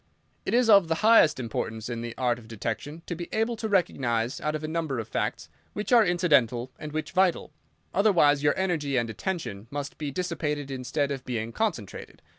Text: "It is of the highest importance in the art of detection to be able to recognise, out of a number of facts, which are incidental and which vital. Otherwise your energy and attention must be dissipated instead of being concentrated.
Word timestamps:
"It 0.47 0.55
is 0.55 0.67
of 0.67 0.87
the 0.87 0.95
highest 1.05 1.39
importance 1.39 1.87
in 1.87 2.01
the 2.01 2.15
art 2.17 2.39
of 2.39 2.47
detection 2.47 3.03
to 3.05 3.13
be 3.13 3.29
able 3.31 3.55
to 3.57 3.69
recognise, 3.69 4.41
out 4.41 4.55
of 4.55 4.63
a 4.63 4.67
number 4.67 4.97
of 4.97 5.07
facts, 5.07 5.47
which 5.73 5.91
are 5.93 6.03
incidental 6.03 6.71
and 6.79 6.91
which 6.91 7.11
vital. 7.11 7.53
Otherwise 7.93 8.41
your 8.41 8.57
energy 8.57 8.97
and 8.97 9.11
attention 9.11 9.67
must 9.69 9.99
be 9.99 10.09
dissipated 10.09 10.71
instead 10.71 11.11
of 11.11 11.23
being 11.23 11.51
concentrated. 11.51 12.23